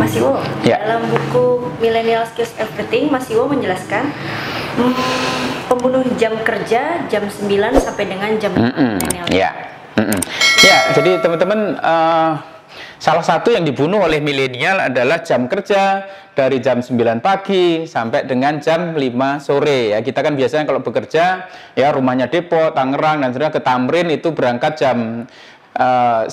[0.00, 0.80] Mas Iwo, Ya.
[0.80, 4.08] dalam buku Millennial Skills Everything, Mas Iwo menjelaskan
[4.80, 4.96] hmm,
[5.68, 9.26] pembunuh jam kerja jam 9 sampai dengan jam 5 Mm-mm, millennial.
[9.28, 9.50] Ya,
[10.00, 10.20] Mm-mm.
[10.64, 10.78] ya.
[10.96, 12.32] Jadi teman-teman, eh,
[12.96, 18.56] salah satu yang dibunuh oleh milenial adalah jam kerja dari jam 9 pagi sampai dengan
[18.56, 19.92] jam 5 sore.
[19.92, 21.44] Ya, kita kan biasanya kalau bekerja,
[21.76, 25.28] ya rumahnya Depok, Tangerang dan sebagainya ke Tamrin itu berangkat jam
[25.70, 26.26] 9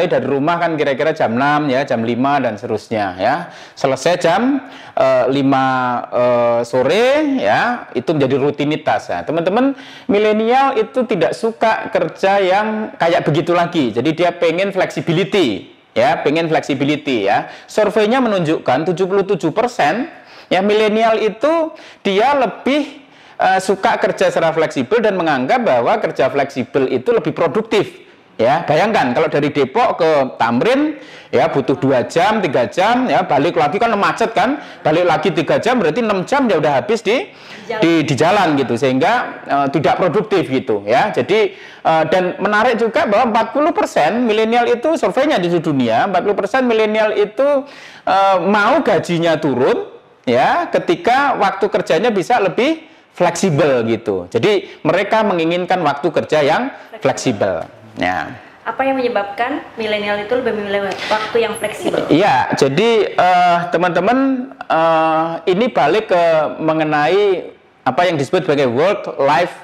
[0.00, 3.34] tapi dari rumah kan kira-kira jam 6 ya, jam 5 dan seterusnya ya.
[3.76, 4.64] Selesai jam
[4.96, 7.06] eh, 5 eh, sore
[7.36, 9.20] ya, itu menjadi rutinitas ya.
[9.28, 9.76] Teman-teman
[10.08, 13.92] milenial itu tidak suka kerja yang kayak begitu lagi.
[13.92, 17.52] Jadi dia pengen flexibility ya, pengen flexibility ya.
[17.68, 23.04] Surveinya menunjukkan 77% ya milenial itu dia lebih
[23.36, 28.07] eh, suka kerja secara fleksibel dan menganggap bahwa kerja fleksibel itu lebih produktif.
[28.38, 30.94] Ya, bayangkan kalau dari Depok ke Tamrin
[31.34, 35.58] ya butuh dua jam, tiga jam ya balik lagi kan macet kan, balik lagi tiga
[35.58, 37.34] jam berarti 6 jam ya udah habis di
[37.68, 37.82] Jalan.
[37.82, 41.10] di, di jalan gitu sehingga eh, tidak produktif gitu ya.
[41.10, 47.18] Jadi eh, dan menarik juga bahwa 40% milenial itu surveinya di seluruh dunia, 40% milenial
[47.18, 47.66] itu
[48.06, 49.90] eh, mau gajinya turun
[50.24, 52.86] ya ketika waktu kerjanya bisa lebih
[53.18, 54.30] fleksibel gitu.
[54.30, 56.70] Jadi mereka menginginkan waktu kerja yang
[57.02, 57.77] fleksibel.
[57.98, 58.32] Ya.
[58.62, 62.04] Apa yang menyebabkan milenial itu lebih memilih waktu yang fleksibel?
[62.12, 66.22] Iya, jadi eh, teman-teman eh, ini balik ke
[66.62, 67.48] mengenai
[67.82, 69.56] apa yang disebut sebagai work life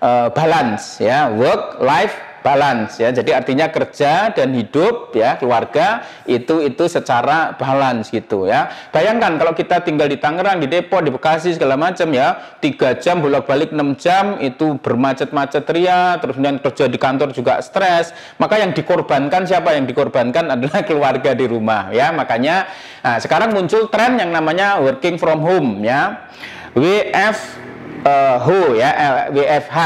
[0.00, 3.10] eh, balance ya, work life balance ya.
[3.10, 8.70] Jadi artinya kerja dan hidup ya, keluarga itu itu secara balance gitu ya.
[8.94, 13.18] Bayangkan kalau kita tinggal di Tangerang, di Depok, di Bekasi segala macam ya, tiga jam
[13.18, 18.14] bolak-balik 6 jam itu bermacet-macet ria, terus kemudian kerja di kantor juga stres.
[18.38, 19.74] Maka yang dikorbankan siapa?
[19.74, 22.14] Yang dikorbankan adalah keluarga di rumah ya.
[22.14, 22.70] Makanya
[23.02, 26.30] nah, sekarang muncul tren yang namanya working from home ya.
[26.76, 27.66] WF
[28.06, 28.90] eh, Ho ya
[29.34, 29.78] WFH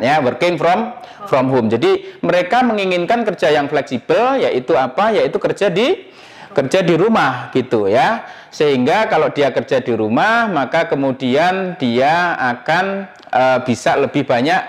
[0.00, 0.96] ya working from
[1.28, 1.68] from home.
[1.68, 5.12] Jadi mereka menginginkan kerja yang fleksibel yaitu apa?
[5.12, 6.08] Yaitu kerja di
[6.56, 8.24] kerja di rumah gitu ya.
[8.48, 14.62] Sehingga kalau dia kerja di rumah maka kemudian dia akan eh, bisa lebih banyak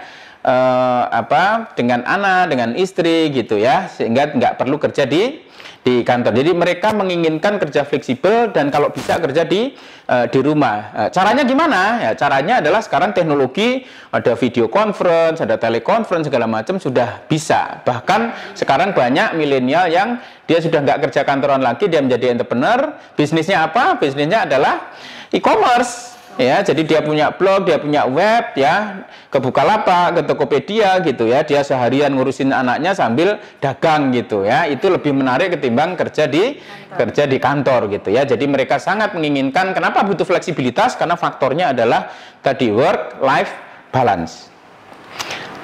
[0.43, 3.87] eh, apa dengan anak, dengan istri gitu ya.
[3.87, 5.46] Sehingga nggak perlu kerja di
[5.87, 6.35] di kantor.
[6.35, 9.71] Jadi mereka menginginkan kerja fleksibel dan kalau bisa kerja di
[10.11, 10.91] eh, di rumah.
[10.91, 12.03] Eh, caranya gimana?
[12.03, 17.79] Ya, caranya adalah sekarang teknologi ada video conference, ada teleconference segala macam sudah bisa.
[17.87, 22.91] Bahkan sekarang banyak milenial yang dia sudah nggak kerja kantoran lagi, dia menjadi entrepreneur.
[23.15, 23.95] Bisnisnya apa?
[23.95, 24.91] Bisnisnya adalah
[25.31, 26.16] e-commerce.
[26.37, 31.41] Ya, jadi dia punya blog, dia punya web, ya, ke Bukalapak, ke Tokopedia gitu ya.
[31.41, 34.69] Dia seharian ngurusin anaknya sambil dagang gitu ya.
[34.69, 36.61] Itu lebih menarik ketimbang kerja di
[36.93, 38.21] kerja di kantor gitu ya.
[38.21, 42.13] Jadi mereka sangat menginginkan kenapa butuh fleksibilitas karena faktornya adalah
[42.45, 43.51] tadi work life
[43.89, 44.53] balance.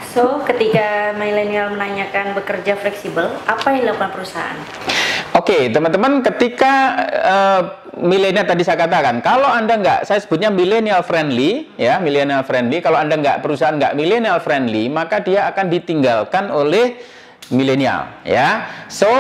[0.10, 4.58] So, ketika milenial menanyakan bekerja fleksibel, apa yang dilakukan perusahaan?
[5.44, 6.74] Oke, teman-teman, ketika
[7.12, 7.62] eh,
[8.00, 12.80] milenial tadi saya katakan, kalau anda nggak, saya sebutnya millennial friendly, ya, millennial friendly.
[12.80, 16.96] Kalau anda nggak perusahaan nggak millennial friendly, maka dia akan ditinggalkan oleh
[17.52, 18.72] milenial, ya.
[18.88, 19.12] So,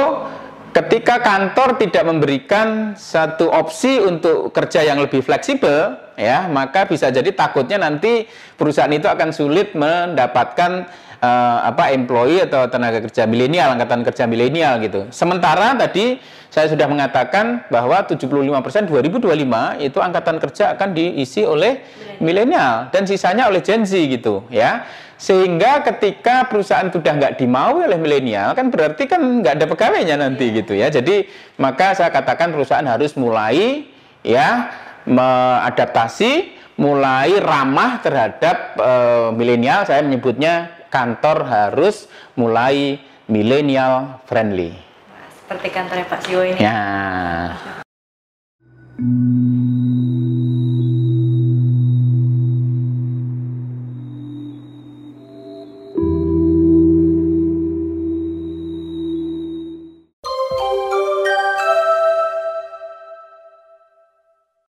[0.72, 7.36] ketika kantor tidak memberikan satu opsi untuk kerja yang lebih fleksibel, ya, maka bisa jadi
[7.36, 10.88] takutnya nanti perusahaan itu akan sulit mendapatkan
[11.24, 15.08] eh, apa employee atau tenaga kerja milenial, angkatan kerja milenial gitu.
[15.16, 16.20] Sementara tadi
[16.54, 21.82] saya sudah mengatakan bahwa 75% 2025 itu angkatan kerja akan diisi oleh
[22.22, 24.86] milenial dan sisanya oleh Gen Z gitu ya.
[25.18, 30.52] Sehingga ketika perusahaan sudah nggak dimaui oleh milenial kan berarti kan nggak ada pegawainya nanti
[30.52, 30.92] gitu ya.
[30.92, 31.26] Jadi
[31.58, 33.88] maka saya katakan perusahaan harus mulai
[34.22, 34.70] ya
[35.10, 39.90] mengadaptasi, mulai ramah terhadap eh, milenial.
[39.90, 42.06] Saya menyebutnya kantor harus
[42.38, 44.78] mulai milenial friendly.
[45.42, 46.62] Seperti kantornya Pak Sio ini.
[46.62, 46.78] Ya.